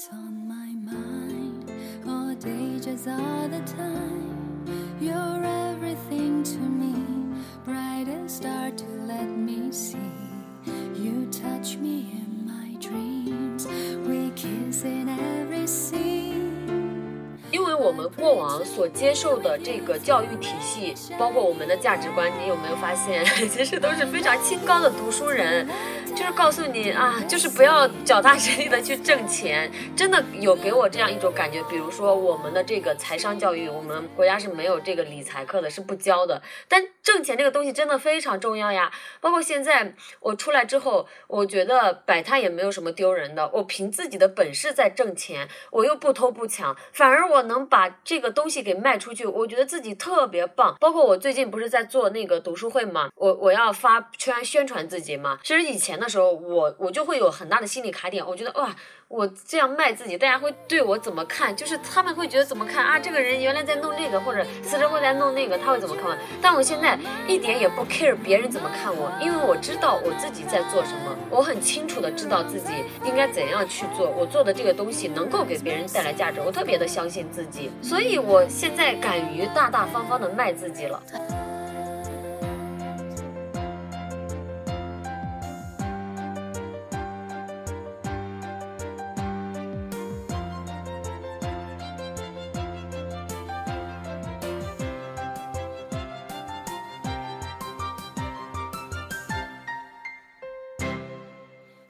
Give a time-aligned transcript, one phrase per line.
[0.00, 1.70] always on my mind.
[2.06, 4.64] All day, just all the time.
[5.00, 6.94] You're everything to me.
[7.64, 9.98] Brightest star to let me see.
[10.94, 13.66] You touch me in my dreams.
[14.06, 16.48] We kiss in every scene.
[17.52, 25.66] 因为我们过往所接受的这个教育体系，包括我们的价值观，你有没有发现，其实都是非常清高的读书人，
[26.10, 31.62] 就是告诉你啊，就是不要脚踏实地的去挣钱，真的有给我这样一种感觉。
[31.64, 36.42] 比如说我们的这个财商教育，我们国家是没有这个理财课的，是不教的。
[36.68, 38.90] 但挣钱这个东西真的非常重要呀。
[39.20, 50.76] 包括现在我出来之后，我觉得摆摊也没有什么丢人的，我凭自己的本事在挣钱，我又不偷不抢，反而我能把这个东西给卖出去，我觉得自己特别棒。
[50.80, 55.38] 包括我最近不是在做那个读书会嘛，我我要发圈宣传自己嘛。
[55.44, 58.74] 其实以前的时候，我我就会有很大的心理卡点，我觉得哇。
[59.10, 61.56] 我这样卖自己，大家会对我怎么看？
[61.56, 62.96] 就是他们会觉得怎么看啊？
[62.96, 66.16] 这个人原来在弄这个，或者私生活在弄那个，他会怎么看？
[66.40, 72.72] 但我现在一点也不 care 别人怎么看我，因为我知道我自己在做什么，我很清楚的知道自己
[73.04, 74.08] 应该怎样去做。
[74.08, 81.02] 我做的这个东西能够给别人带来价值，我特别的相信自己，所以我现在敢于大大方方的卖自己了。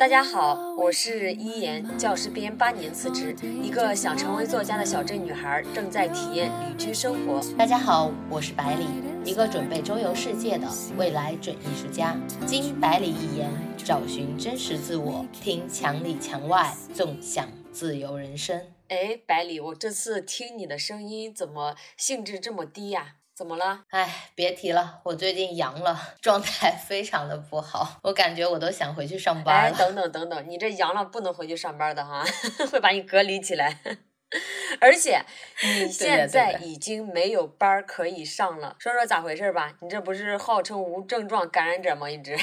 [0.01, 7.39] 大家好，我是一言，教师编八年辞职，一个想成为作家的小镇女孩，正在体验旅居生活。
[7.59, 8.87] 大家好，我是百里，
[9.27, 12.19] 一个准备周游世界的未来准艺术家。
[12.47, 18.59] 经百里一言，找寻真实自我，听墙里墙外，纵享自由人生。
[18.89, 23.17] 哎，百里，我这次听你的声音，怎么兴致这么低呀？
[23.35, 23.85] 怎么了？
[23.91, 32.25] 哎，别提了，我最近阳了， 状态非常的不好，我感觉我都想回去上班哎，等等等等，你这阳了不能回去上班的哈，
[32.71, 33.79] 会把你隔离起来。
[34.81, 35.21] 而且
[35.65, 39.75] 你现在已经没有班儿可以上了，说说咋回事吧？
[39.81, 42.09] 你这不是号称无症状感染者吗？
[42.09, 42.37] 一直。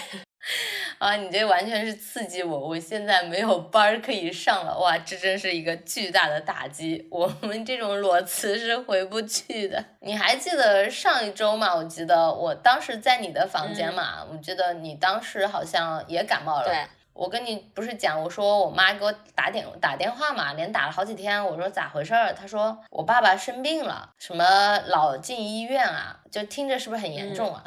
[0.99, 2.57] 啊，你这完全是刺激我！
[2.57, 7.07] 我现在没有班儿可以上了，哇，这真是一个巨大的打击。
[7.11, 9.83] 我们这种裸辞是回不去的。
[9.99, 11.75] 你还记得上一周吗？
[11.75, 16.65] 我记得我当时在你的房间嘛，我记得你当时好像也感冒了。
[16.65, 21.45] 对，我跟你不是讲，我说我妈给我打电打电话嘛，连打了好几天。
[21.45, 22.33] 我说咋回事儿？
[22.33, 27.63] 她说我爸爸生病了，什么老进医院啊，就听着是不是很严重啊？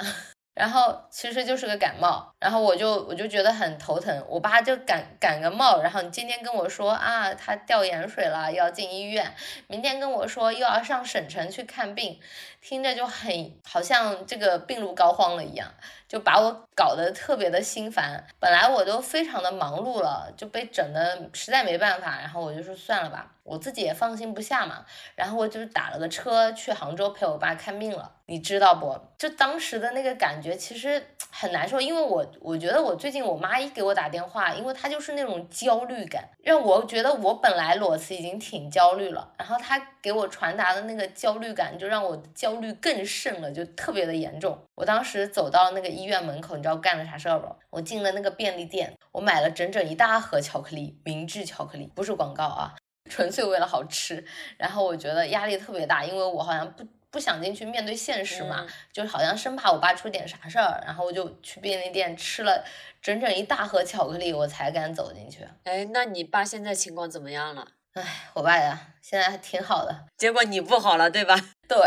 [0.52, 9.34] 然后其实就是个感冒，然后我就我就觉得很头疼，我爸就感感个冒，然后你今天跟我说啊，他掉盐水了，要进医院，
[9.68, 12.20] 明天跟我说又要上省城去看病，
[12.60, 15.72] 听着就很好像这个病入膏肓了一样，
[16.10, 18.26] 就把我搞得特别的心烦。
[18.40, 24.84] 本来我都非常的忙碌了，就被整的实在没办法，然后我就说算了吧，我自己也放心不下嘛，
[25.14, 28.10] 然后我就打了个车去杭州陪我爸看病了。
[28.26, 29.00] 你知道不？
[29.16, 31.00] 就当时的那个感觉其实
[31.40, 44.58] 很难受，因为我我觉得我最近我妈一给我打电话，因为她就是那种焦虑感，让我觉得我本来裸辞已经挺焦虑了，然后她给我传达的那个焦虑感，就让我焦虑更甚了，就特别的严重。
[44.74, 47.48] 我当时走到那个医院门口，你知道干了啥事儿不？
[47.70, 52.74] 我进了那个便利店，我买了整整一大盒巧克力，明治巧克力，不是广告啊，
[53.08, 54.22] 纯粹为了好吃。
[54.58, 56.84] 然后我觉得压力特别大，因为我好像不。
[57.10, 62.64] 不想进去面对现实嘛，就好像生怕我爸出点啥事儿，然后我就去便利店吃了
[63.02, 65.46] 整整一大盒巧克力，我才敢走进去。
[65.64, 67.66] 哎，那你爸现在情况怎么样了？
[67.94, 68.04] 哎，
[68.34, 71.36] 我爸呀，现在还挺好的，结果你不好了，对吧？
[71.70, 71.78] 对，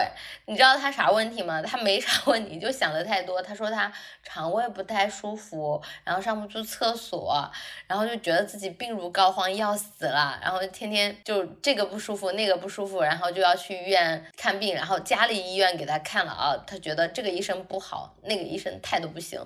[0.46, 1.62] 你知道他啥问题吗？
[1.62, 3.42] 他没啥 问题，就想的太多。
[3.42, 3.92] 他说他
[4.24, 7.52] 肠胃不太舒服，然后上不出厕所，
[7.86, 19.38] 然后就觉得自己病入膏肓要死了，然后天天就这个不舒服那个不舒服，然后就要去医院看病，然后家里医院给他看了啊，他觉得这个医生不好，那个医生态度不行，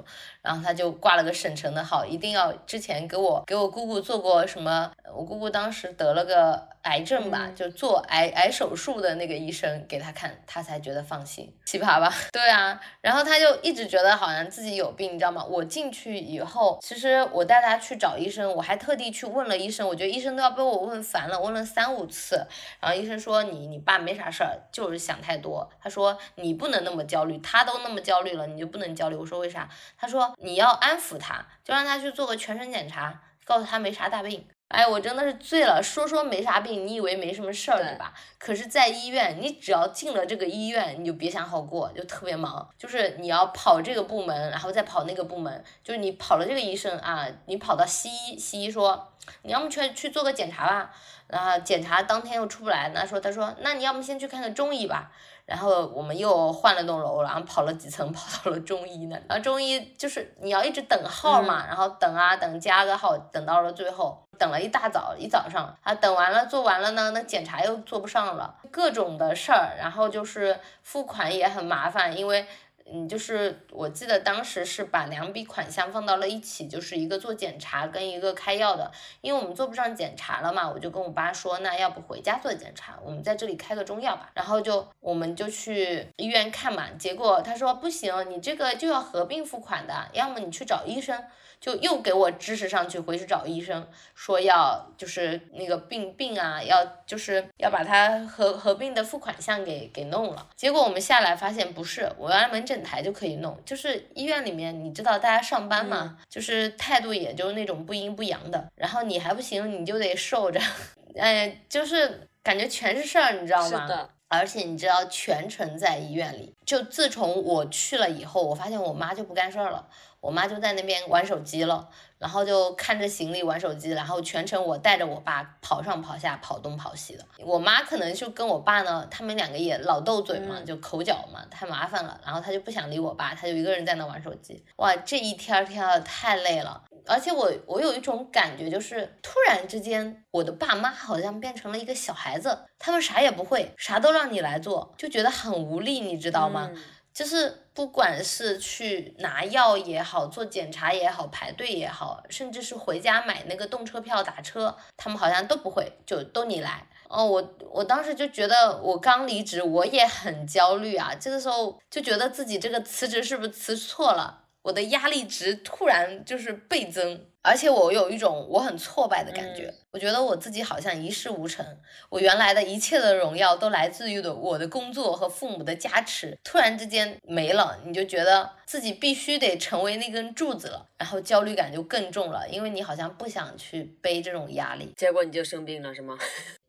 [0.44, 10.27] 然后他就挂了个省城的号，一定要之前给我给我姑姑做过什么，我姑姑当时得了个癌症吧，就做癌癌手术的那个医生给他看。
[10.46, 12.14] 他才觉得放心，奇葩吧？
[12.32, 15.44] 对啊，然后他就一直觉得好像自己有病，你知道吗？
[15.44, 22.46] 我进去以后，其实我带他去找医生，我还特地去问了医生，我觉得医生都要被我问烦了，问了三五次。
[22.80, 25.70] 然后医生说你你爸没啥事儿，就是想太多。
[25.82, 29.16] 他说你不能那么焦虑，他都那么焦虑了，你就不能焦虑。
[29.16, 29.70] 我说为啥？
[29.98, 34.48] 他说你要安抚他，就让他去做个全身检查，告诉他没啥大病。
[34.68, 35.82] 哎，我真的是醉了。
[35.82, 38.14] 说说没啥病，你以为没什么事儿，对吧？
[38.38, 42.70] 可是，在医院，你只要进了这个医院，你就别想好过，就特别忙。
[42.78, 45.64] 就是你要跑这个部门，然后再跑那个部门。
[45.84, 50.94] 就是你跑了这个医生啊，你跑到西医，西医说你要么去去做个检查吧，
[51.28, 55.12] 然后检查当天又出不来，那说他说那你要么先去看看中医吧。
[55.48, 59.16] 然后我们又换了栋楼，然后跑了几层， 跑到了中医那。
[59.28, 72.46] 然后中医就是你要一直等号嘛，然后等啊等，加个号，等到了最后，等了一大早一早上，啊等完了做完了呢，那检查又做不上了，各种的事儿，然后就是付款也很麻烦，因为。
[72.92, 78.90] 嗯，就是我记得当时是把两笔款项放到了一起，就是一个做检查跟一个开药的，
[79.22, 84.32] 因为我们做不上检查了嘛，我就跟我爸说，那要不回家做检查，我们在这里开个中药吧。
[84.34, 91.22] 然后就我们就去医院看嘛，结果他说不行，你这个就要合并付款的，要么你去找医生。
[91.60, 100.48] 就又给我支持上去，回去找医生说要就是那个病病啊，要就是要把它合合并的付款项给给弄了。
[100.56, 110.60] 结果我们下来发现不是，我原来门诊台就可以弄，就是医院里面你知道大家上班嘛，就是态度也就是那种不阴不阳的，然后你还不行，你就得受着，
[111.18, 113.82] 哎，就是感觉全是事儿，你知道吗？
[113.82, 114.10] 是的。
[114.30, 119.88] 而且你知道全程在医院里，就自从我去了以后，我发现我妈就不干事儿了。
[120.28, 121.88] 我妈就在那边玩手机了，
[122.20, 127.24] 然后就看着行李玩手机，然后全程我带着我爸跑上跑下，跑东跑西的。
[127.40, 132.20] 我妈可能就跟我爸呢，他们两个也老斗嘴嘛，就口角嘛，太麻烦了。
[132.26, 134.62] 然后她就不想理我爸，他就一个人在那玩手机。
[134.76, 136.84] 哇，这一天天的太累了。
[137.06, 146.70] 而且我我有一种感觉，就是突然之间，我的爸妈好像变成了一个小孩子，他们啥也不会，啥都让你来做，就觉得很无力，你知道吗？
[147.18, 156.86] 就是不管是去拿药也好，做检查也好，排队也好，甚至是回家买那个动车票打车，他们好像都不会，就都你来。
[157.08, 161.12] 哦，我我当时就觉得我刚离职，我也很焦虑啊。
[161.20, 164.44] 这个时候就觉得自己这个辞职是不是辞错了？
[164.68, 167.26] 我的压力值突然就是倍增。
[167.42, 171.66] 而且我有一种我很挫败的感觉，我觉得我自己好像一事无成，
[172.10, 186.18] 我原来的一切的荣耀都来自于的我的工作和父母的加持，突然之间没了，你就觉得自己必须得成为那根柱子了，然后焦虑感就更重了，因为你好像不想去背这种压力，结果你就生病了是吗？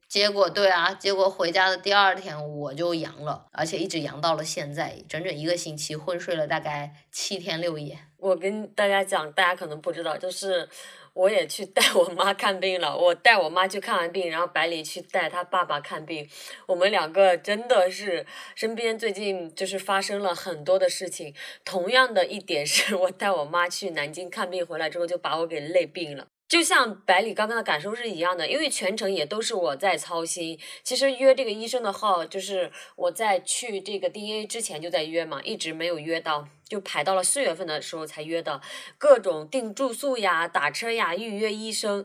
[0.08, 7.98] 结果对啊，结果回家的第二天我就阳了，而且一直阳到了现在，整整一个星期，昏睡了大概七天六夜。
[8.16, 10.66] 我跟大家讲，大家可能不知道，就是
[11.12, 12.96] 我也去带我妈看病了。
[12.96, 16.26] 我带我妈去看完病，然后百里去带他爸爸看病。
[16.66, 21.34] 我们两个真的是身边最近就是发生了很多的事情。
[21.66, 26.28] 同样的一点是我带我妈去南京看病回来之后，就把我给累病了。
[26.48, 30.58] 就像百里刚刚的感受是一样的，因为全程也都是我在操心。
[30.82, 36.48] 其实约这个医生的号，就是我在去这个 DNA 之前就在约嘛，一直没有约到。
[36.68, 38.60] 就排到了四月份的时候才约的，
[38.98, 42.04] 各种订住宿呀、打车呀、预约医生，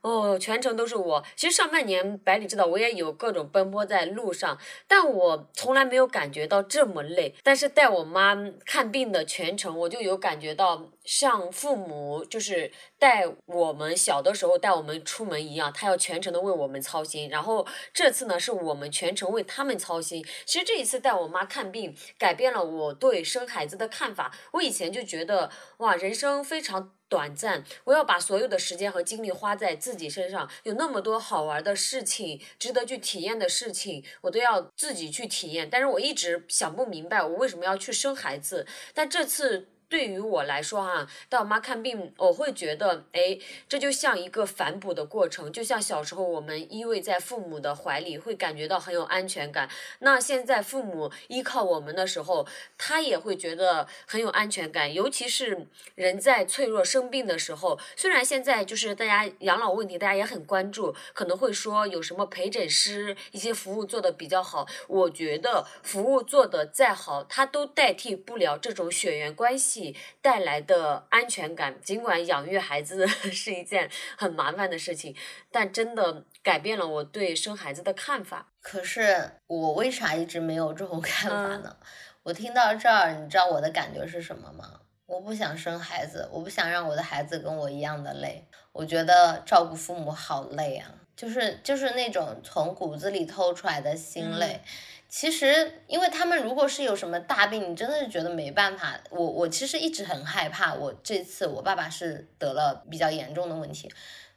[0.00, 1.22] 哦，全程都是我。
[1.36, 7.34] 其实上半年百里知道我也有各种奔波在路上，但我从来没有感觉到这么累。
[7.42, 8.34] 但是带我妈
[8.64, 17.28] 看病的全程，我就有感觉到像父母就是带我们小的时候带我们出门一样，他要全程的为我们操心。
[17.28, 20.24] 然后这次呢，是我们全程为他们操心。
[20.46, 23.86] 其实这一次带我妈看病，改变了我对生孩子的。
[23.98, 35.68] 看法，我以前就觉得哇，人生非常短暂，我要把所有的时间和精力花在自己身上，有那么多好玩的事情，值得去体验的事情，我都要自己去体验。
[35.68, 38.64] 但是我一直想不明白，我为什么要去生孩子？
[38.94, 39.66] 但这次。
[39.88, 49.66] 对于我来说哈，带我妈看病，我会觉得，哎，这就像一个反哺的过程，就像小时候我们依偎在父母的怀里，会感觉到很有安全感。
[50.00, 54.92] 那现在父母依靠我们的时候，他也会觉得很有安全感。
[54.92, 64.66] 尤其是人在脆弱生病的时候，虽然现在就是大家养老问题，大家也很关注，可能会说有什么陪诊师一些服务做的比较好。
[64.86, 69.77] 我觉得服务做的再好，它都代替不了这种血缘关系。
[70.20, 75.14] 带来的安全感，尽管养育孩子 是一件很麻烦的事情，
[75.50, 78.48] 但真的改变了我对生孩子的看法。
[78.60, 81.76] 可是我为啥一直没有这种 看法呢？
[82.22, 84.80] 我听到这儿，你知道我的感觉是什么吗？
[85.06, 88.44] 我不想生孩子，我不想让我的孩子跟我一样的累。
[88.72, 94.60] 我觉得照顾父母好累啊，就是就是那种从骨子里透出来的心累。
[95.08, 99.00] 其实，因为他们如果是有什么大病，你真的是觉得没办法。
[99.10, 103.90] 我我其实一直很害怕，我这次我爸爸是得了比较严重的问题。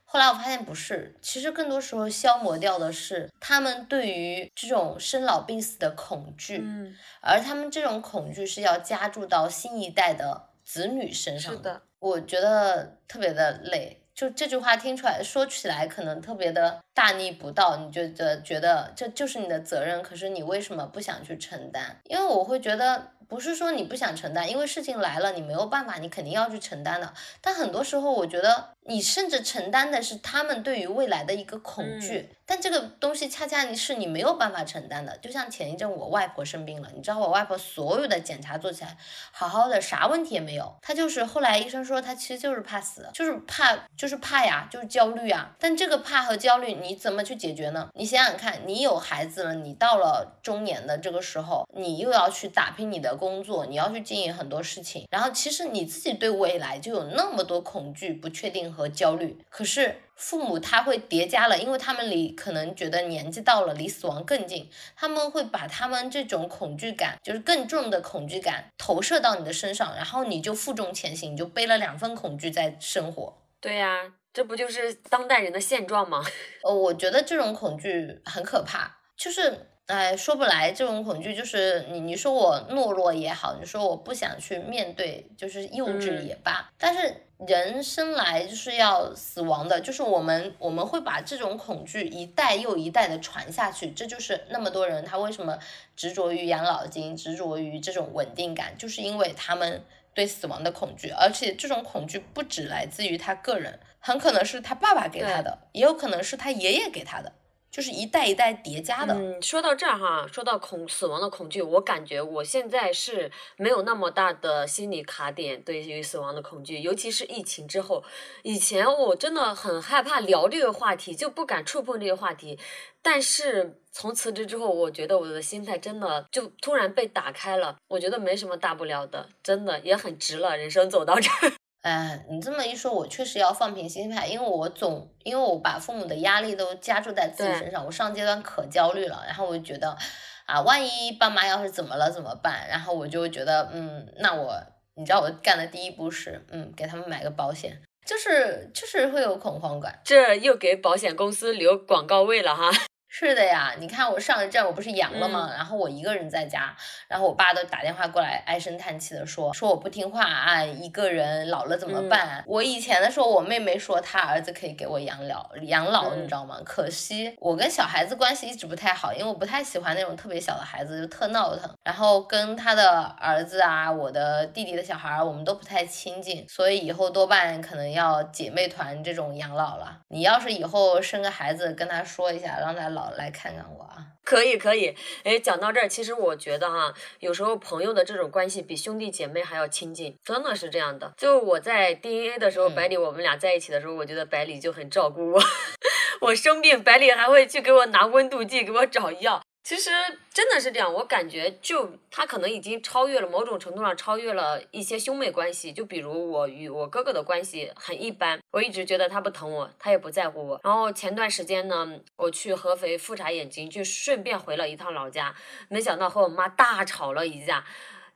[0.06, 14.01] 后来我发现不是，其实更多时候消磨掉的是他们对于这种生老病死的恐惧，嗯，而他们这种恐惧是要加注到新一代的子女身上是的，我觉得特别的累。
[14.22, 22.00] 就这句话听出来，说起来可能特别的大逆不道，你觉得觉得这就是你的责任，可是你为什么不想去承担？
[22.04, 23.14] 因为我会觉得。
[23.32, 27.14] 不是说你不想承担，因为事情来了，你没有办法，你肯定要去承担的。
[27.40, 35.18] 但很多时候，我觉得你甚至承担的是他们对于未来的一个恐惧，但这个东西恰恰你是你没有办法承担的。
[35.20, 38.98] 就像前一阵我外婆生病了，你知道我外婆所有的检查做起来
[39.32, 45.56] 好好的，啥问题也没有，她就是后来医生说她其实就是怕死，就是怕就是是怕呀，就是焦虑啊。
[45.58, 47.90] 但这个怕和焦虑你怎么去解决呢？
[47.94, 53.18] 你想想看，你有孩子了，你到了中年的这个时候，你又要去打拼你的。
[53.22, 59.38] 工作你要去经营很多事情，然后其实你自己对未来就有那么多恐惧、不确定和焦虑。
[59.48, 73.38] 可是父母他会叠加了，因为他们离可能觉得年纪到了，离死亡更近，他们会把他们这种恐惧感，就是更重的恐惧感投射到你的身上，然后你就负重前行，你就背了两份恐惧在生活。
[73.62, 76.22] 对呀，这不就是当代人的现状吗？
[76.66, 79.68] 呃，我觉得这种恐惧很可怕，就是。
[79.88, 86.72] 哎，说不来，这种恐惧就是你，你说我懦弱也好，你说我不想去面对，就是幼稚也罢。
[86.78, 87.14] 但是
[87.46, 93.92] 人生来就是要死亡的，就是我们我们会把这种恐惧一代又一代的传下去。
[93.92, 95.60] 这就是那么多人他为什么
[95.98, 107.34] 执着于养老金，执着于这种稳定感，就是因为他们对死亡的恐惧，而且这种恐惧不只来自于他个人，很可能是他爸爸给他的，也有可能是他爷爷给他的。
[107.72, 109.14] 就是一代一代叠加的。
[109.14, 118.04] 嗯，说到这儿哈，说到恐死亡的恐惧，我感觉我现在是没有那么大的心理卡点对于死亡的恐惧，尤其是疫情之后，
[118.44, 122.60] 以前我真的很害怕聊这个话题，就不敢触碰这个话题。
[123.02, 131.54] 但是从辞职之后，我觉得我的心态真的就突然被打开了，我觉得没什么大不了的，真的也很值了，人生走到这儿。
[131.82, 139.98] 哎，你这么一说，我确实要放平心态，因为我总因为我把父母的压力都加注在自己身上，我上阶段可焦虑了，然后我就觉得，
[140.46, 142.68] 啊，万一爸妈要是怎么了怎么办？
[142.70, 144.56] 然后我就觉得，嗯，那我，
[144.96, 152.70] 你知道我干的第一步是，嗯，给他们买个保险，就是就是会有恐慌感，这又给保险公司留广告位了哈。
[153.14, 155.52] 是的呀，你看我上一站我不是阳了吗？
[155.54, 156.74] 然后我一个人在家，
[157.10, 162.42] 然后我爸都打电话过来唉声叹气的说，说我不听话啊，一个人老了怎么办？
[162.48, 166.58] 我以前的时候，我妹妹说她儿子可以给我养老养老，你知道吗？
[166.64, 171.70] 可惜我跟小孩子关系一直不太好，因为我不太喜欢那种特别小的孩子，就特闹腾。
[171.84, 180.00] 然后跟他的儿子啊，我的弟弟的小孩，我们都不太亲近，所以以后多半可能要姐妹团这种养老了。
[180.08, 183.01] 你要是以后生个孩子，跟他说一下，让他老。
[183.18, 191.14] 来看看我啊，可以可以，哎，讲到这儿，其实我觉得哈，有时候朋友的这种关系比兄弟姐妹还要亲近，真的是这样的。
[191.18, 195.42] 就我在 DNA 的时候，百里我们俩在一起的时候，我觉得百里就很照顾我，
[196.22, 199.42] 我生病，百里还会去给我拿温度计，给我找药。
[199.64, 199.90] 其实
[200.34, 205.72] 真的是这样，我感觉就他可能已经超越了某种程度上超越了一些兄妹关系。
[205.72, 210.60] 就比如我与我哥哥的关系很一般，我一直觉得他不疼我，他也不在乎我。
[210.64, 215.34] 然后前段时间呢，我去合肥复查眼睛，就顺便回了一趟老家，
[215.70, 217.64] 没想到和我妈大吵了一架。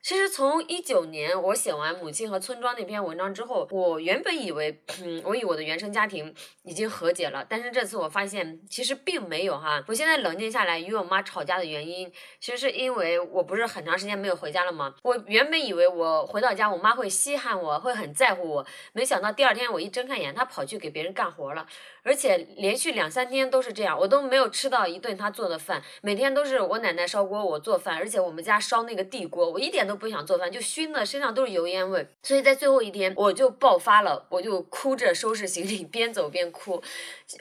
[0.05, 6.31] 其实从一九年我写完《母亲和村庄》那篇文章之后，我原本以为，嗯，我与我的原生家庭
[6.61, 7.43] 已经和解了。
[7.49, 9.83] 但是这次我发现，其实并没有哈。
[9.87, 12.07] 我现在冷静下来，与我妈吵架的原因，
[12.39, 14.93] 其实是因为我不是很长时间没有回家了吗？
[15.01, 18.67] 我原本以为我回到家，我妈会稀罕我，会很在乎我。
[18.93, 21.65] 没想到第二天我一睁开眼，她跑去给别人干活了，
[22.03, 25.81] 而且连续两三天都是这样，我都没有吃到一顿她做的饭。
[26.03, 29.94] 每天都是我奶奶烧锅，我做饭，而且我们家烧那个地锅，我一点都。
[29.95, 36.81] 不想做饭，就熏的身上都是油烟味，所以在最后一天我就爆发了，我就哭着收拾行李， 边走边哭。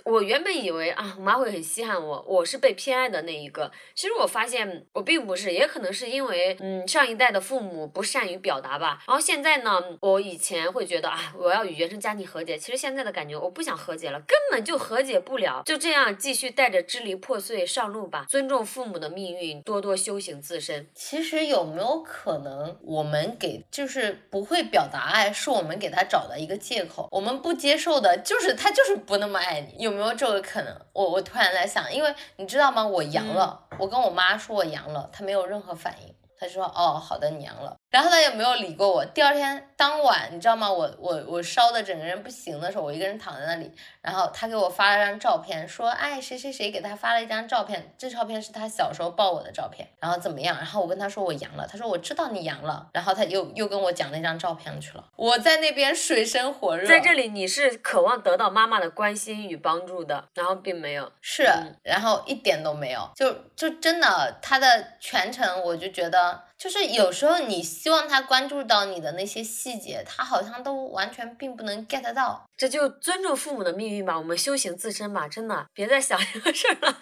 [0.05, 3.71] 我原本以为啊，我妈会很稀罕我，我是被偏爱的那一个。
[3.95, 9.03] 其实我发现我并不是，也可能是因为嗯上一代的父母不善于表达吧。
[9.07, 12.57] 然后现在呢，我以前会觉得啊，我要与原生家庭和解。
[12.57, 15.63] 其实现在的感觉，我不想和解了，根本就和解不了。
[15.67, 20.89] 就这样继续带着支离破碎上路吧，尊重父母的命运，多多修行自身。
[20.95, 22.44] 其实有没有可能，
[22.83, 27.09] 我们给就是不会表达爱，是我们给他找的一个借口？
[27.11, 29.83] 我们不接受的就是他就是不那么爱你。
[29.83, 30.81] 有没有这个可能？
[30.93, 32.87] 我我突然在想，因为你知道吗？
[32.87, 37.77] 我阳了，我跟我妈说我阳了，她没有任何反应，她说哦，好的，你阳了。
[37.95, 39.05] 然后他也没有理过我。
[39.05, 40.69] 第二天当晚，你知道吗？
[40.69, 43.71] 我我我烧的整个人不行的时候，我一个人躺在那里，
[44.03, 50.57] 然后他给我发了张照片，说，哎，谁谁谁给他发了一张照片，这照片是他小时候抱我的照片，然后怎么样？
[50.57, 55.05] 然后我跟他说我阳了，他说我知道你阳了，然后他又又跟我讲那张照片去了。
[55.15, 61.49] 我在那边水深火热，在这里你是渴望得到妈妈的关心与帮助的，然后并没有，是，
[61.85, 66.43] 然后一点都没有，就就真的他的全程，我就觉得。
[66.64, 72.42] 就是有时候你希望他关注到你的那些细节，他好像都完全并不能 get 到。
[72.57, 76.99] 这就尊重父母的命运吧，我们修行自身吧，真的别再想 这个事儿了，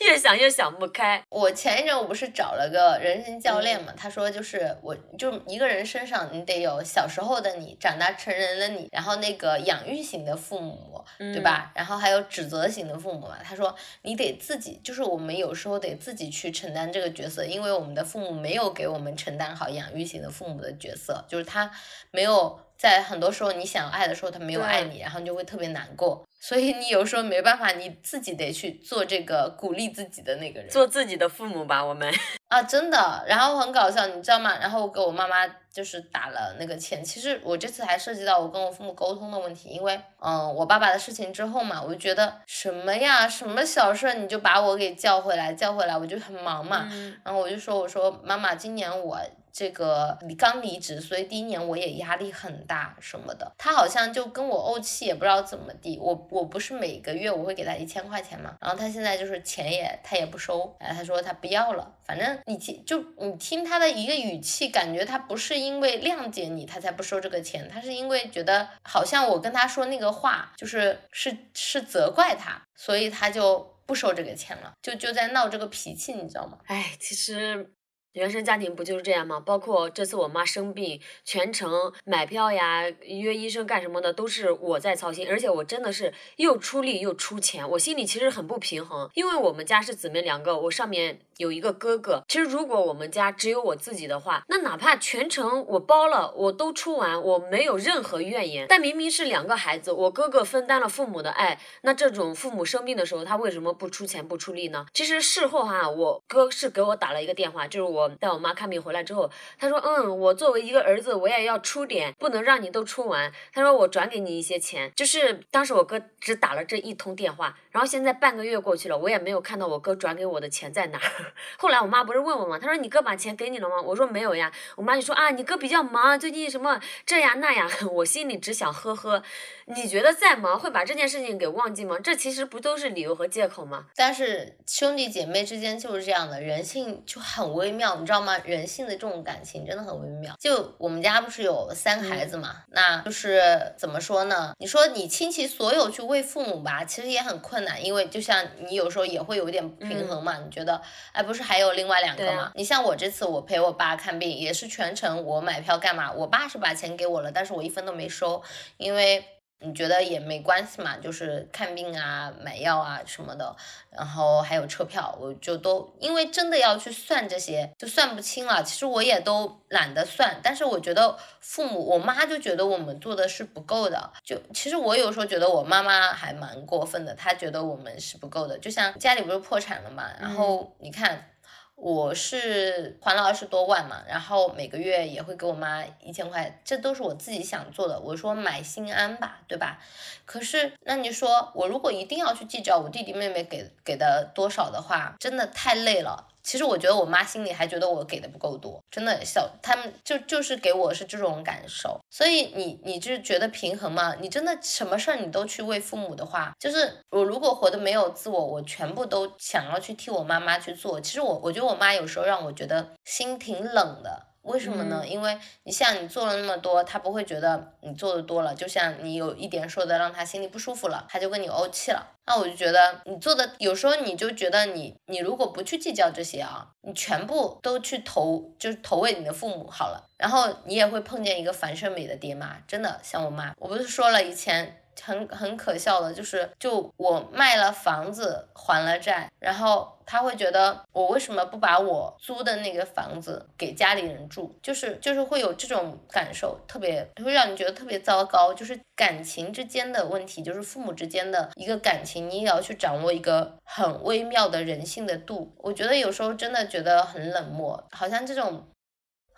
[0.00, 1.22] 越想越想不开。
[1.28, 11.70] 我前一阵我不是找了个人生教练嘛，他说就是我就一个人身上你得有小时候的你，长大成人的你，然后那个养育型的父母，对吧？
[11.74, 13.36] 然后还有指责型的父母嘛。
[13.44, 18.86] 他说你得自己，就是我们有时候得自己去承担这个角色，因为我们的父母没有给。
[18.86, 21.68] 给我们承担好养育型的父母的角色，就是他
[22.12, 26.24] 没有在很多时候你想爱的时候他没有爱你，然后你就会特别难过。
[26.38, 32.12] 所以你有时候没办法，你自己得去做这个鼓励自己的那个人，做自己的父母吧，我们
[32.48, 33.24] 啊，真的。
[33.26, 34.56] 然后很搞笑，你知道吗？
[34.60, 37.02] 然后我给我妈妈就是打了那个钱。
[37.02, 46.88] 其实我这次还涉及到我跟我父母沟通的问题，因为嗯，我爸爸的事情之后嘛，我就觉得什么呀，什么小事你就把我给叫回来，叫回来，我就很忙嘛。
[47.24, 49.18] 然后我就说，我说妈妈，今年我。
[49.56, 53.50] 这个你刚离职，所以第一年我也压力很大什么的。
[53.56, 55.98] 他好像就跟我怄气，也不知道怎么地。
[55.98, 61.90] 我我不是每个月我会给他一千块钱嘛，然后他现在就是钱也他也不收，哎，他说他不要了。
[62.04, 76.58] 反正你听就你听他的一个语气，感觉他不是因为谅解你他才不收这个钱，他是因为觉得好像我跟他说那个话就是是是责怪他，所以他就不收这个钱了，就就在闹这个脾气，你知道吗？
[76.66, 77.72] 哎，其实。
[78.16, 79.38] 原生家庭不就是这样吗？
[79.38, 89.10] 包括这次我妈生病，全程买票呀、约医生干什么的都是我在操心，而且我真的是又出力又出钱，我心里其实很不平衡。
[89.12, 92.24] 因为我们家是姊妹两个，我上面有一个哥哥。
[92.26, 98.64] 其实如果我们家只有我自己的话，那哪怕全程我包了，我都出完，我没有任何怨言。
[98.66, 104.86] 但明明是两个孩子，我哥哥分担了父母的爱，那这种父母生病的时候，他为什么不出钱不出力呢？
[104.94, 108.05] 其实事后哈，我哥是给我打了一个电话，就是我。
[108.08, 121.00] 带我妈看病回来之后，他说：“嗯，我作为一个儿子，我也要出点，不能让你都出完。”他说：“我转给你一些钱。”就是当时我哥只打了这一通电话，然后现在半个月过去了，我也没有看到我哥转给我的钱在哪。
[121.58, 122.58] 后来我妈不是问我吗？
[122.58, 129.22] 她说：“你哥把钱给你了吗？”我说：“没有呀。”我妈就说：“啊，你哥比较忙，最近什么这呀那呀。”我心里只想呵呵。
[129.66, 131.98] 你觉得再忙会把这件事情给忘记吗？
[131.98, 133.86] 这其实不都是理由和借口吗？
[133.96, 137.96] 但是兄弟姐妹之间就是这样的，人性就很微妙。
[137.96, 138.38] 你知道吗？
[138.44, 140.36] 人性的这种感情真的很微妙。
[140.38, 144.54] 就我们家不是有三个孩子嘛，那就是怎么说呢？
[144.58, 150.38] 你说你倾其所有去为父母吧，其实也很困难，因为就像你有时候也会有点不平衡嘛。
[150.38, 152.52] 你觉得，哎，不是还有另外两个吗？
[152.54, 156.12] 你像我这次我陪我爸看病，也是全程我买票干嘛？
[156.12, 158.40] 我爸是把钱给我了，但是我一分都没收，
[158.76, 159.24] 因为。
[159.60, 163.56] 你觉得也没关系嘛，就是看病啊、买药啊什么的，
[163.90, 168.62] 然后还有车票，我就都因为真的要去算这些，就算不清了。
[168.62, 174.12] 其实我也都懒得算，但是我觉得父母，我妈就觉得我们做的是不够的。
[174.22, 178.58] 就其实我有时候觉得我妈妈还蛮过分的，她觉得我们是不够的。
[178.58, 181.30] 就像家里不是破产了嘛，然后你看。
[181.76, 188.00] 我是还了二十多万嘛，然后每个月也会给我妈一千块，这都是我自己想做的。
[188.00, 189.78] 我说买心安吧，对吧？
[190.24, 196.26] 可是那你说我如果一定要去计较我弟弟妹妹给给的多少的话，真的太累了。
[196.46, 204.14] 其实我觉得我妈心里还觉得我给的不够多，真的小他们就就是给我是这种感受，所以你你就是觉得平衡吗？
[204.20, 211.00] 你真的什么事儿你都去为父母的话，就是我如果活得没有自我，我全部都想要去替我妈妈去做。
[211.00, 214.22] 其实我我觉得我妈有时候让我觉得心挺冷的。
[214.46, 215.04] 为什么呢？
[215.06, 222.06] 因为你像你做了那么多，他不会觉得你做的多了，就像你有一点说的让他心里不舒服了，他就跟你怄气了。
[222.26, 234.80] 那我就觉得你做的有时候你就觉得你你如果不去计较这些啊，你全部都去投就是投喂你的父母好了，然后你也会碰见一个樊胜美的爹妈，真的像我妈，我不是说了以前。
[235.02, 248.54] 很很可笑的，就是就我卖了房子还了债，然后他会觉得我为什么不把我租的那个房子给家里人住，就是就是会有这种感受，特别会让你觉得特别糟糕。
[248.54, 255.54] 就是感情之间的问题，就是父母之间的一个感情，你也要去掌握一个很微妙的人性的度。
[255.58, 258.66] 我觉得有时候真的觉得很冷漠，好像这种。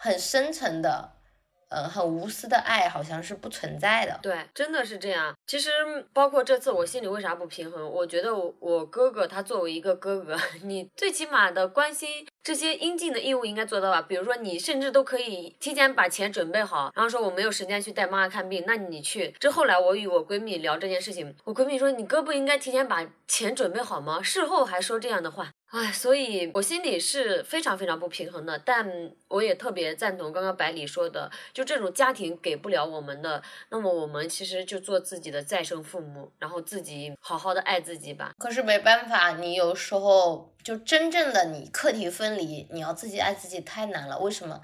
[0.01, 1.11] 很深层的。
[1.71, 4.19] 嗯，很无私的爱好像是不存在的。
[4.23, 5.35] 对，真的是这样。
[5.47, 5.71] 其实
[6.13, 7.89] 包括这次，我心里为啥不平衡？
[7.89, 14.01] 我觉得我我哥哥他作为一个哥哥， 你最起码的关心这些应尽的义务应该做到吧？
[14.03, 19.35] 比如说你甚至都可以提前把钱准备好，然后说我没有时间去带妈妈看病，那你去。
[19.39, 24.23] 这后来我与我闺蜜聊这件事情，我闺蜜说你哥不应该提前把钱准备好吗？
[24.23, 25.51] 事后还说这样的话。
[25.71, 38.33] 哎，所以我心里是非常非常不平衡的，但我也特别赞同刚刚百里说的，就这种家庭给不了我们的，那么我们其实就做自己的再生父母，然后自己好好的爱自己吧。
[38.39, 44.19] 可是没办法，你有时候就真正的你课题分离，你要自己爱自己太难了。
[44.21, 44.59] 为什么？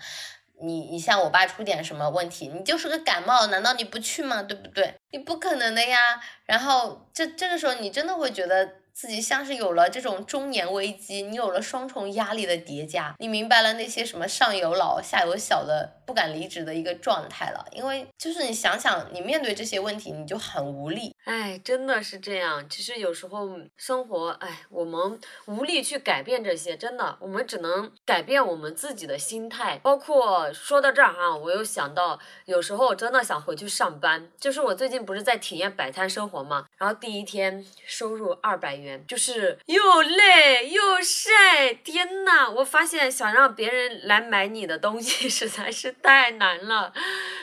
[0.62, 4.42] 你你像我爸出点什么问题，你就是个感冒，难道你不去吗？
[4.42, 4.94] 对不对？
[5.10, 6.18] 你不可能的呀。
[6.46, 8.76] 然后这这个时候，你真的会觉得。
[8.94, 17.64] 自己像是有了这种中年危机，你有了双重压力的叠加，你明白了那些什么上有老下有小的不敢离职的一个状态了。
[17.72, 21.14] 因为就是你想想，你面对这些问题，你就很无力。
[21.24, 22.68] 哎，真的是这样。
[22.68, 29.80] 其实有时候生活，哎，我们无力去改变这些，真的，我们只能改变我们自己的心态。
[29.82, 34.30] 包括说到这儿哈，我又想到，有时候真的想回去上班。
[34.38, 39.04] 就是我最近不是在体验摆摊生活嘛，然后第一天收入二百元。
[39.06, 42.50] 就是又累又晒，天呐！
[42.50, 46.92] 我发现想让别人来买你的东西实在是太难了，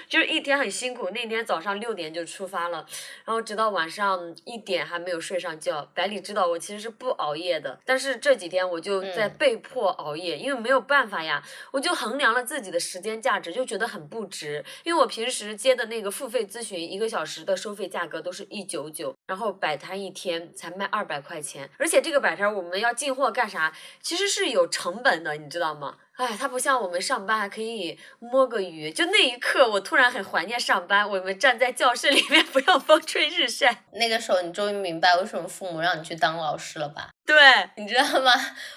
[0.08, 1.10] 就是一天很辛苦。
[1.10, 2.86] 那天早上六点就出发了，
[3.26, 5.90] 然后直到晚上一点还没有睡上觉。
[5.96, 11.44] 百里知道我其实是不熬夜的，但是这几天我就在被迫熬夜，因为没有办法呀。
[11.72, 14.64] 我就衡量了自己的时间价值，就觉得很不值。
[14.84, 21.32] 因为我平时接的那个付费咨询，一个小时的收费价格都是一九九，然后摆摊一天才卖二百块。
[21.32, 23.74] 块钱，而且这个摆摊我们要进货干啥？
[24.02, 25.96] 其实是有成本的，你知道吗？
[26.18, 28.92] 哎，它不像我们上班还可以摸个鱼。
[28.92, 31.10] 就那一刻，我突然很怀念上班。
[31.10, 33.84] 我们站在教室里面， 不要风吹日晒。
[33.94, 37.10] 那个时候，你终于明白为什么父母让你去当老师了吧？
[37.24, 37.38] 对，
[37.76, 38.32] 你知道吗？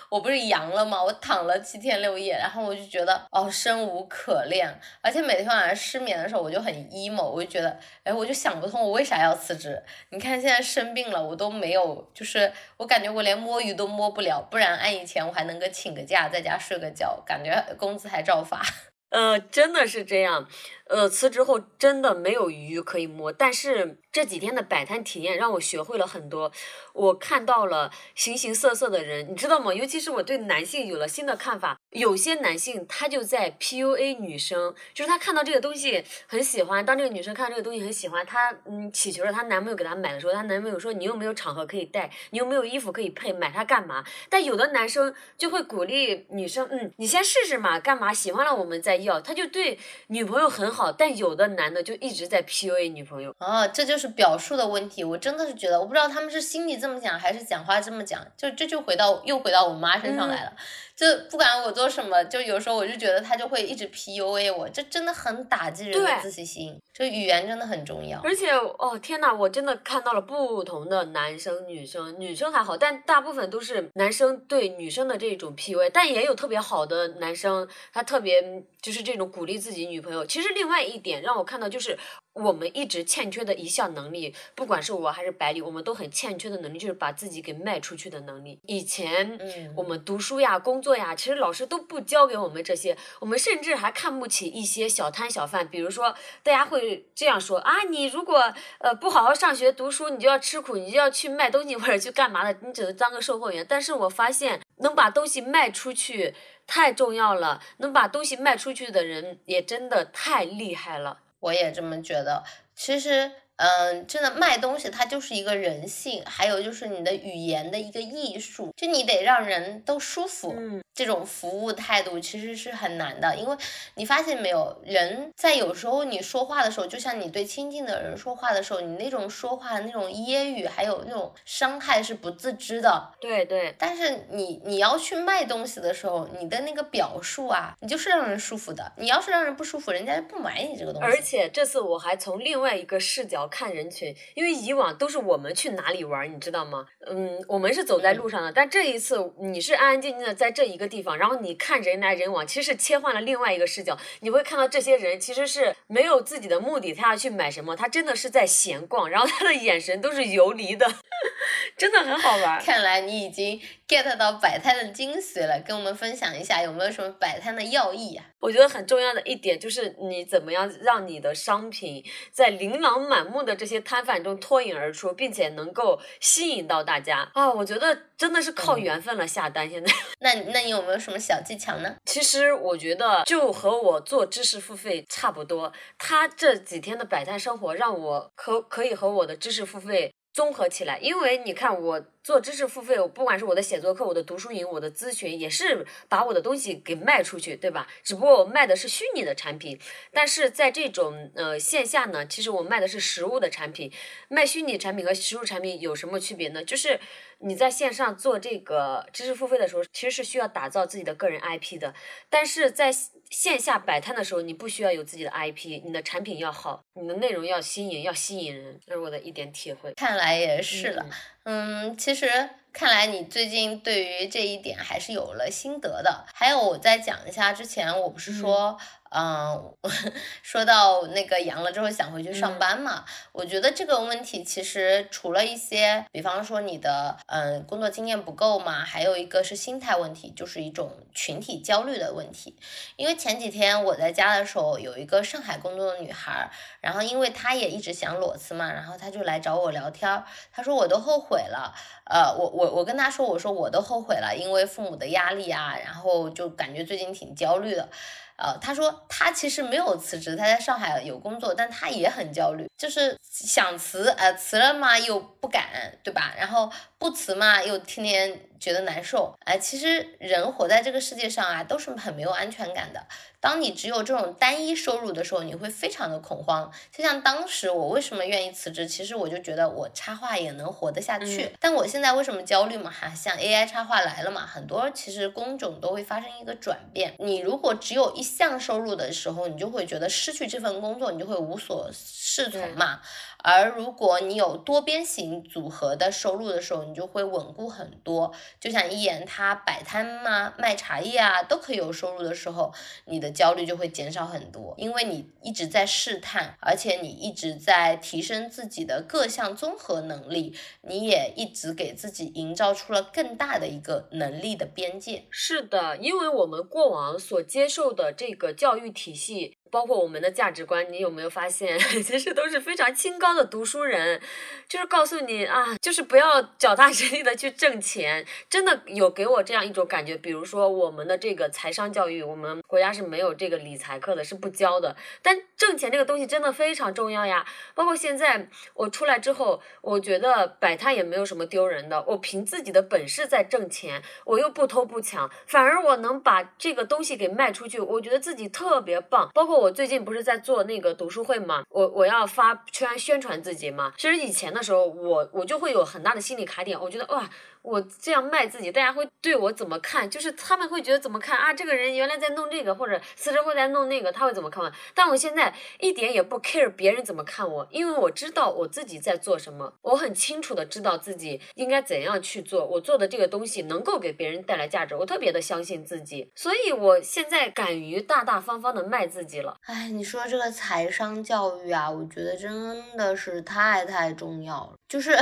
[0.09, 1.03] 我不是阳了吗？
[1.03, 4.73] 我躺了七天六夜，然后我就觉得哦，生无可恋。
[5.01, 9.83] 而且每天晚上失眠的时候，我就很 emo，我就觉得，哎，我就想不通我为啥要辞职。
[10.11, 14.41] 你看现在生病了，我都没有，就是我感觉我连摸鱼都摸不了。
[14.49, 18.63] 不然按以前我还能够请个假在家睡个觉，感觉工资还照发。
[19.11, 20.49] 呃，真的是这样。
[20.87, 26.53] 呃，辞职后真的没有鱼可以摸，但是这几天的摆摊体验让我学会了很多，
[26.93, 29.73] 我看到了形形色色的人，你知道吗？
[29.73, 44.05] 尤其是我对男性有了新的看法，有些男性他就在 PUA 女生，就是他看到这个东西很喜欢，当这个女生看到这个东西很喜欢，他嗯祈求着她男朋友给她买的时候，她男朋友说你又没有场合可以戴，你又没有衣服可以配，买它干嘛？
[44.29, 48.13] 但有的男生就会鼓励女生，嗯，你先试试嘛，干嘛？
[48.13, 50.74] 喜欢了我们再要，他就对女朋友很。
[50.75, 55.05] 好，但有的男的就一直在 PUA 女朋友啊，这就是表述的问题。
[55.05, 60.53] 我真的是觉得，我不知道他们是心里这么想，还是讲话这么讲，就这就回到又回到我妈身上来了。
[60.97, 66.79] 就不管我做什么，就有时候我就觉得他就会一直 PUA 我，这真的很打击人的自信心。
[66.93, 68.21] 这语言真的很重要。
[68.23, 80.25] 而且哦天呐，我真的看到了不同的男生女生，女生还好，但大部分都是男生对女生的这种 PUA，但也有特别好的男生，他特别就是这种鼓励自己女朋友。
[80.25, 81.99] 其实另外一点让我看到就是。
[82.35, 88.59] 我们一直欠缺的一项能力，不管是我还是百里，我们都很欠缺的能力，就是把自己给卖出去的能力。
[88.67, 89.39] 以前
[89.77, 95.69] 我们读书呀、工作呀，其实老师都不教给我们这些，我们甚至还看不起一些小摊小贩。
[95.69, 103.65] 比如说，大家会这样说啊，你如果呃不好好上学读书，你就要吃苦，你就要去卖东西或者去干嘛的，你只能当个售货员。
[103.69, 106.35] 但是我发现，能把东西卖出去
[106.67, 111.21] 太重要了，能把东西卖出去的人也真的太厉害了。
[111.41, 113.33] 我也这么觉得，其实。
[113.57, 120.53] 嗯，真的卖东西，它就是一个人性，还有就是你的语言的一个艺术，就你得让人都舒服。
[120.59, 123.57] 嗯，这种服务态度其实是很难的，因为
[123.95, 133.11] 你发现没有，人在有时候你说话的时候，就像你对亲近的人说话的时候，你那种说话的那种揶揄，还有那种伤害是不自知的。
[133.21, 133.73] 对对。
[133.79, 138.93] 但是你你要去卖东西的时候，你的那个表述啊，你就是让人舒服的。
[138.97, 141.07] 你要是让人不舒服，人家就不买你这个东西。
[141.07, 143.44] 而且这次我还从另外一个视角。
[143.49, 146.87] 看人群，因为以往都是我们去哪里玩，你知道吗？
[147.07, 160.87] 嗯，我们是走在路上的，但这一次你是安安静静的在这一个地方，然后你看人来人往，其实是切换了另外一个视角，你会看到这些人其实是没有自己的目的，他要去买什么，他真的是在闲逛，然后他的眼神都是游离的，
[161.77, 162.61] 真的很好玩。
[162.61, 163.61] 看来你已经。
[163.87, 168.25] get 到摆摊的精髓了，跟我们分享一下有没有什么摆摊的要义啊？
[168.45, 177.51] 我觉得很重要的一点就是你怎么样让你的商品在琳琅满目的这些摊贩中脱颖而出，并且能够吸引到大家啊！
[177.51, 179.69] 我觉得真的是靠缘分了下单。
[179.71, 181.97] 现在， 那那你有没有什么小技巧呢？
[182.05, 190.13] 其实我觉得就和我做知识付费差不多，他这几天的摆摊生活让我可可以和我的知识付费。
[190.35, 197.87] 综合起来，因为你看我做知识付费，我不管是我的写作课、我的读书营、我的咨询，也是把我的东西给卖出去，对吧？
[198.03, 199.79] 只不过我卖的是虚拟的产品，
[200.13, 203.93] 但是在这种呃线下呢，其实我卖的是实物的产品。
[204.29, 206.65] 卖虚拟产品和实物产品有什么区别呢？
[206.65, 206.99] 就是
[207.39, 211.95] 你在线上做这个知识付费的时候，其实是需要打造自己的个人 IP 的，
[212.29, 212.93] 但是在
[213.35, 219.93] 线下摆摊的时候，你不需要有自己的 IP，你的产品要好，你的内容要新颖，要吸引人，这是我的一点体会。
[219.95, 221.05] 看来也是了，
[221.43, 222.29] 嗯，其实
[222.73, 226.25] 看来你最近对于这一点还是有了心得的。
[226.33, 228.79] 还有，我再讲一下，之前我不是说。
[229.17, 229.73] 嗯，
[230.43, 242.57] 说到那个阳了之后想回去上班嘛，我觉得这个问题其实除了一些，比方说你的嗯工作经验不够嘛，还有一个是心态问题，就是一种群体焦虑的问题。
[242.97, 246.51] 因为前几天我在家的时候，有一个上海工作的女孩，
[246.81, 251.73] 然后因为她也一直想裸辞嘛，然后她就来找我聊天，她说我都后悔了，
[252.11, 257.89] 呃，我我我跟她说，我说我都后悔了，因为父母的压力啊，然后就感觉最近挺焦虑的。
[258.37, 265.65] 呃，他说他其实没有辞职，他在上海有工作，但他也很焦虑，就是想辞，呃，辞了嘛又不敢，
[266.03, 266.35] 对吧？
[266.37, 266.71] 然后
[267.05, 268.41] 不辞嘛又天天。
[268.61, 273.07] 觉得难受，哎，其实人活在这个世界上啊，都是很没有安全感的。
[273.39, 276.73] 当你只有这种单一收入的时候，你会非常的恐慌。
[276.91, 281.51] 就像当时我为什么愿意辞职，其实我就觉得我插画也能活得下去。
[281.61, 282.91] 但我现在为什么焦虑嘛？
[282.91, 287.15] 哈，像 AI 插画来了嘛，很多其实工种都会发生一个转变。
[287.19, 293.03] 你如果只有一项收入的时候，你就会觉得失去这份工作，你就会无所适从嘛。
[293.45, 298.33] 而如果你有多边形组合的收入的时候，你就会稳固很多。
[298.59, 302.73] 就像一言他摆摊嘛，卖茶叶啊，都可以有收入的时候，
[303.05, 315.27] 你的焦虑就会减少很多，因为你一直在试探，而且你一直在提升自己的各项综合能力，你也一直给自己营造出了更大的一个能力的边界。
[315.29, 319.59] 是的，因为我们过往所接受的这个教育体系。
[319.75, 324.21] 包括我们的价值观，你有没有发现， 其实都是非常清高的读书人，
[324.69, 330.17] 就是告诉你啊，就是不要脚踏实地的去挣钱，真的有给我这样一种感觉。
[330.17, 334.95] 比如说我们的这个财商教育，我们国家是没有这个理财课的，是不教的。
[335.21, 337.45] 但挣钱这个东西真的非常重要呀。
[337.75, 349.29] 包括现在我出来之后，我觉得摆摊也没有什么丢人的，我凭自己的本事在挣钱，我又不偷不抢，反而我能把这个东西给卖出去，我觉得自己特别棒。
[349.35, 349.64] 包括我。
[349.65, 353.95] 我最近不是在做那个读书会嘛，我我要发圈宣传自己嘛。
[353.97, 357.29] 其实以前的时候，我我就会有很大的心理卡点，我觉得哇。
[357.65, 360.09] 我这样卖自己，大家会对我怎么看？
[360.09, 361.55] 就是他们会觉得怎么看啊？
[361.55, 364.71] 这个人原来在弄这个，或者辞职后在弄那个，他会怎么看？
[364.95, 372.67] 但我现在一点也不 care 别人怎么看我，因为我知道我自己在做什么，我很清楚的知道自己应该怎样去做。
[372.67, 379.57] 我做的这个东西能够给别人带来价值，我特别的相信自己，所以我现在敢于大大方方的卖自己了。
[379.65, 385.17] 哎，你说这个财商教育啊，我觉得真的是太太重要了，就是。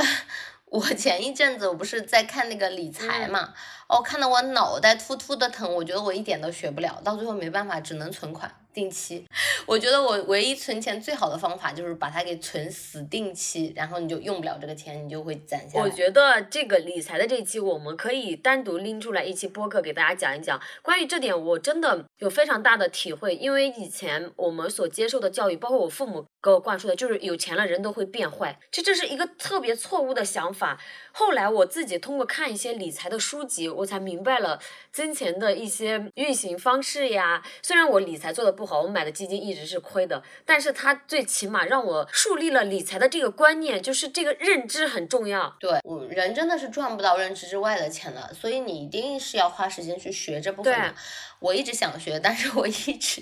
[0.73, 3.53] 我 前一阵子我不是在看那个理财嘛，
[3.87, 8.51] 哦，看得我脑袋突突的疼，我觉得我一点都学不了，到最后没办法，只能存款。
[8.73, 9.23] 定期，
[9.67, 15.85] 我觉得我唯一存钱最好的方法就是把它给存死定期，然后你就用不了这个钱，你就会攒下来。
[15.85, 20.59] 我觉得这个理财的这一期，我们可以单独拎出来一期播客给大家讲一讲。
[20.81, 30.77] 关于这点，我真的有非常大的体会，因为以前我们所接受的教育，包括我父母给我灌输的，就是有钱了人都会变坏，这这是一个特别错误的想法。
[31.13, 34.59] 后来我自己通过看一些理财的书籍，我才明白了
[34.91, 37.41] 金钱的一些运行方式呀。
[37.61, 38.65] 虽然我理财做的不。
[38.65, 45.55] 好，我买的基金一直是亏的，但是它最起码让我树立了理财的这个观念，就是这个认知很重要。
[45.59, 50.73] 对，嗯，人真的是赚不到认知之外的钱的，所以你一定是要花时间去学这部分。
[50.73, 50.95] 的。
[51.43, 53.21] 我一直想学，但是我一直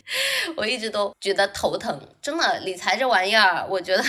[0.56, 2.00] 我一直都觉得头疼。
[2.22, 4.04] 真的，理财这玩玩意儿，我觉得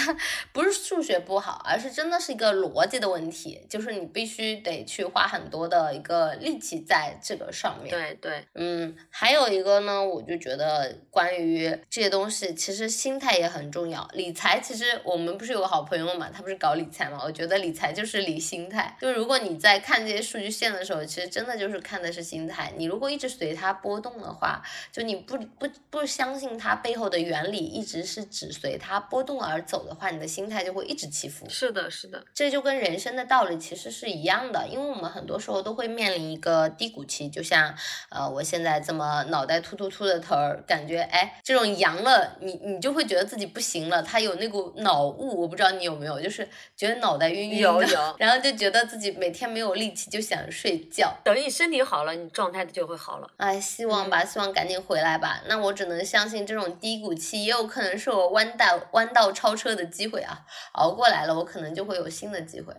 [0.52, 7.90] 不是数学不好，而是真的是一个逻辑的问题，就是你必须得去花很多的一个力气在这个上面。
[7.90, 14.08] 对对，嗯，还有一个呢，我就觉得关于这些东西，其实心态也很重要。
[14.14, 18.96] 理财其实我们不是有个好朋友嘛，他不是搞理财嘛，我觉得理财就是理心态。
[18.98, 22.72] 就如果你在看这些数据线的时候，其实真的就是看的是心态。
[22.78, 24.60] 你如果一直随它波动的话，
[24.92, 31.48] 就你不不不相信它背后的原理，一直是只随它波动而走的话，你的心态就会一直起伏。
[31.48, 37.74] 是的，是的，这就跟人生的道理其实是一样的，因为我们很多时候都会面临一个低谷期，就像
[38.10, 51.14] 呃我现在这么脑袋突突突的头儿，感觉哎这种阳了，你你就会觉得自己不行了，他有那股脑雾，我不知道你有没有，就是觉得脑袋晕晕的，有有然后就觉得自己每天没有力气，就想睡觉。
[51.22, 53.28] 等你身体好了，你状态就会好了。
[53.36, 55.42] 哎，希望吧，希望赶紧回来吧。
[55.46, 62.74] 那我只能相信这种低谷期也有可能是我弯道弯道超车的机会啊，熬过来了，我可能就会有新的机会。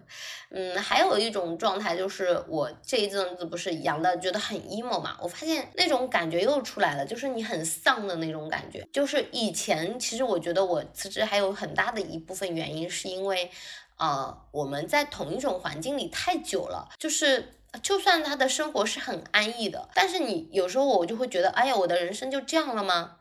[0.50, 8.88] 嗯，还有一种状态就是我这一阵子不是阳的，觉得很 emo 嘛，我发现那种感觉又出来了，就是你很丧的那种感觉。
[8.92, 13.50] 就是以前其实我觉得我辞职还有很大的一部分原因是因为，
[13.98, 17.54] 呃，我们在同一种环境里太久了，就是。
[17.82, 23.18] 就算他的生活是很安逸的，但是你有时候我就会觉得，哎呀，我的人生就这样了吗？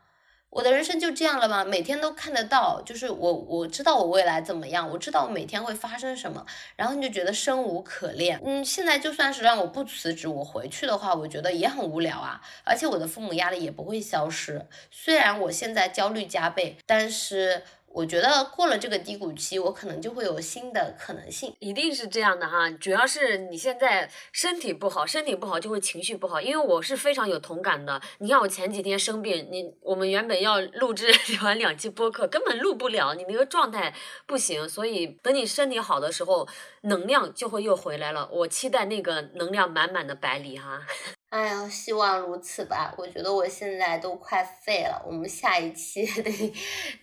[0.49, 1.65] 我的人生就这样了吗？
[1.65, 8.39] 每天都看得到，就是我我知道我未来怎么样，我知道我每天会发生什么，然后你就觉得生无可恋。
[8.45, 14.67] 嗯，现在就算是让我不辞职，我回去的话，我觉得也很无聊啊，而且我的父母压力也不会消失。
[14.91, 17.63] 虽然我现在焦虑加倍，但是。
[17.93, 21.55] 我觉得过了这个低谷期，我可能就会有新的可能性。
[21.59, 26.41] 一定是这样的哈，主要是你现在身体不好，身体不好就会情绪不好。
[26.41, 28.01] 因为我是非常有同感的。
[28.17, 33.93] 你看我前几天生病，你我们原本要录制 完两期播客，根本录不了，你那个状态
[34.25, 34.67] 不行。
[34.67, 36.47] 所以等你身体好的时候，
[36.81, 38.27] 能量就会又回来了。
[38.31, 40.81] 我期待那个能量满满的百里哈。
[41.33, 42.93] 哎呀，希望如此吧。
[42.95, 46.31] 我觉得我现在都快废了，我们下一期 得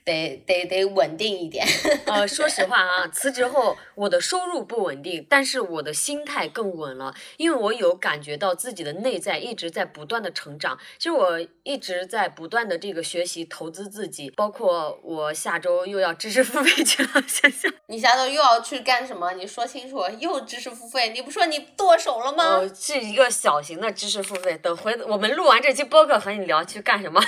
[0.05, 1.67] 得得得稳定一点。
[2.07, 10.79] 呃，说实话啊， 辞职后我的收入不稳定，但是我的心态更稳了，因为我有感觉到自己的内在一直在不断的成长。
[10.97, 17.73] 其实我一直在不断的这个学习投资自己，包括我下周又要知识付费去了，想想。
[17.89, 19.33] 你下周又要去干什么？
[19.33, 21.09] 你说清楚，又知识付费？
[21.09, 22.59] 你不说你剁手了吗？
[22.59, 24.20] 呃，是一个小型的知识。
[24.23, 27.21] 付费，等回我们录完这期播客和你聊去干什么？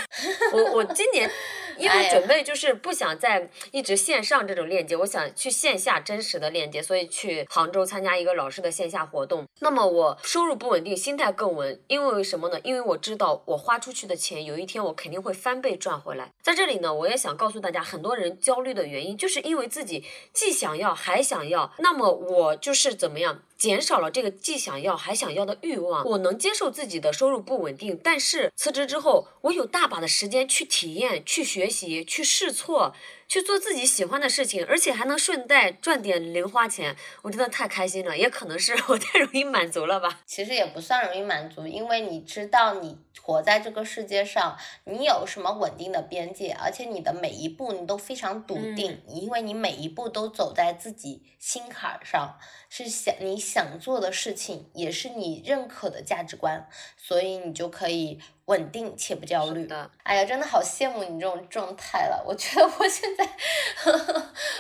[0.53, 1.31] 我我 今年
[1.79, 9.47] 因为准备就是不想再一直线上这种链接，我想去线下真实的链接，所以去杭州参加一个老师的线下活动。
[9.61, 12.61] 那么我收入不稳定，心态更稳，因为什么呢？
[12.63, 16.31] 因为我知道我花出去的钱，有一天我肯定会翻倍赚回来。
[16.43, 23.43] 在这里呢，我也想告诉大家，很多人焦虑的原因，就是因为自己既想要还想要，那么我就是怎么样？
[23.63, 32.93] 减少了这个既想要还想要的欲望，我能接受自己的收入不稳定，但是辞职之后，我有大把的时间去体验、去学习、去试错。
[33.33, 38.19] 去做自己喜欢的事情，而且还能顺带赚点零花钱，我真的太开心了。
[38.19, 40.21] 也可能是我太容易满足了吧。
[40.27, 52.37] 其实也不算容易满足，因为你知道你活在这个世界上，你有什么稳定的边界，而且你的每一步你都非常笃定，因为你每一步都走在自己心坎上，
[52.69, 56.69] 是想你想做的事情，也是你认可的价值观，
[56.99, 58.21] 所以你就可以。
[58.47, 62.25] 稳定且不焦虑的，哎呀，真的好羡慕你这种状态了。
[62.27, 63.25] 我觉得我现在，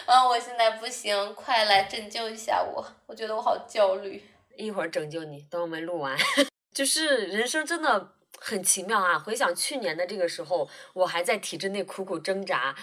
[0.07, 2.87] 啊，我现在不行，快来拯救一下我。
[3.07, 4.23] 我觉得我好焦虑。
[4.57, 6.16] 一会儿拯救你，等我们录完。
[6.73, 9.18] 就是人生真的很奇妙啊！
[9.18, 12.75] 回想去年的这个时候，我还在体制内苦苦挣扎。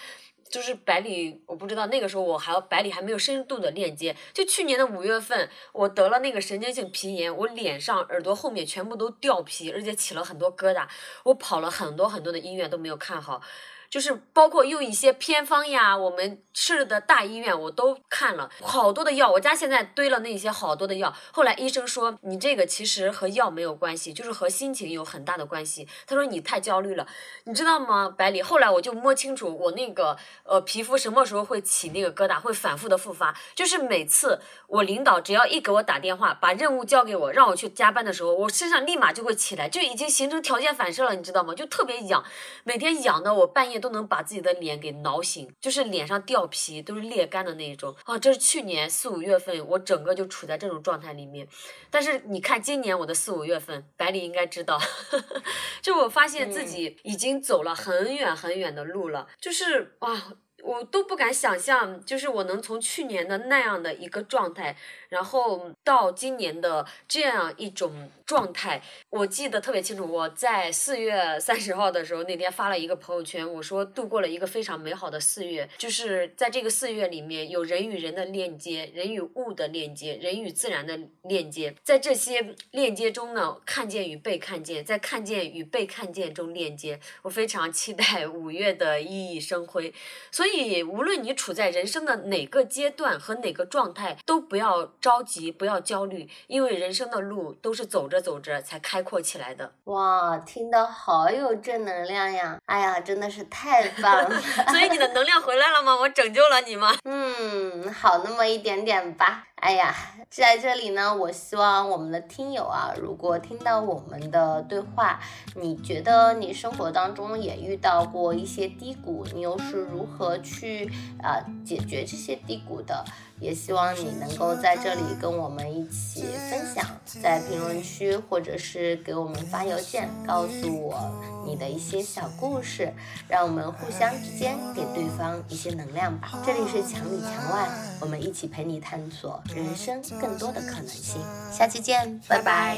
[0.49, 4.15] 就是百里，我不知道那个时候我还百里还没有深度的链接。
[4.33, 10.87] 就去年的五月份，我得了那个神经性皮炎，我脸上、耳朵后面全部都掉皮，而且起了很多疙瘩。
[11.23, 13.41] 我跑了很多很多的医院都没有看好。
[13.89, 21.11] 就是包括用一些偏方呀，我们市的大医院我都看了好多的药，我家现在堆了那些好多的药。
[21.31, 25.87] 后来医生说，你这个其实和药没有关系，就是和心情有很大的关系。
[26.05, 27.07] 他说你太焦虑了，
[27.45, 28.43] 你知道吗，百里？
[28.43, 41.55] 后来我就摸清楚我那个呃皮肤什么时候会起那个疙瘩，会反复的复发，就是每次我领导只要一给我打电话，把任务交给我，让我去加班的时候，我身上立马就会起来，就已经形成条件反射了，你知道吗？
[41.55, 42.23] 就特别痒，
[42.63, 43.78] 每天痒的我半夜。
[43.79, 48.17] 都能把自己的脸给挠醒，就是脸上掉皮，都是裂干的那一种啊！
[48.17, 51.47] 这是去年四五月份，我整个就处在这种状态里面。
[51.89, 54.79] 但是你看今年我的四五月份，百里应该知道，
[55.81, 60.33] 就我发现自己已经走了很远很远的路了，就是哇。
[60.63, 64.75] 我都不敢想象，就是我能从去年的那样的一个状态，
[65.09, 68.81] 然后到今年的这样一种状态。
[69.09, 86.99] 我记得特别清楚，我在四月三十号的时候那天发了一个朋友圈，我说度过了一个非常美好的四月，就是在这个四月里面有人与人的链接，人与物的链接，人与自然的链接，在这些链接中呢，看见与被看见，在看见与被看见中链接。
[87.21, 89.93] 我非常期待五月的熠熠生辉，
[90.31, 90.48] 所以。
[90.49, 99.71] 所以，无论你处在人生的哪个阶段和哪个状态，都不要着急，不要焦虑，因为人生的路都是走着走着才开阔起来的。
[99.83, 102.57] 哇，听得好有正能量呀！
[102.65, 104.41] 哎呀，真的是太棒了。
[104.71, 105.95] 所以你的能量回来了吗？
[105.95, 106.95] 我拯救了你吗？
[107.03, 109.45] 嗯，好那么一点点吧。
[109.59, 109.93] 哎呀，
[110.29, 115.19] 在这里呢，我希望我们的听友啊，如果听到我们的对话，
[115.55, 120.89] 你觉得你生活当中也遇到过一些低谷，你又是如何去
[121.21, 123.03] 啊解决这些低谷的？
[123.39, 126.85] 也希望你能够在这里跟我们一起分享，
[127.21, 131.11] 在评论区或者是给我们发邮件，告诉我
[131.45, 132.93] 你的一些小故事，
[133.27, 136.41] 让我们互相之间给对方一些能量吧。
[136.45, 137.69] 这里是墙里墙外，
[137.99, 141.21] 我们一起陪你探索人生更多的可能性。
[141.51, 142.77] 下期见，拜拜。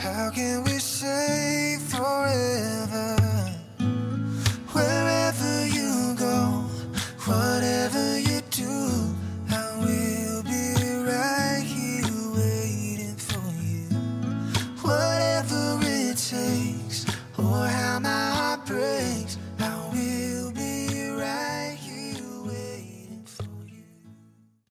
[0.00, 1.78] How can we say
[4.78, 6.62] Wherever you go,
[7.26, 8.76] whatever you do,
[9.50, 10.66] I will be
[11.12, 12.06] right here
[12.38, 13.88] waiting for you.
[14.82, 17.06] Whatever it takes,
[17.36, 19.27] or how my heart breaks.